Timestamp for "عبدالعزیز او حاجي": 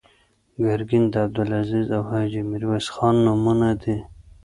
1.25-2.41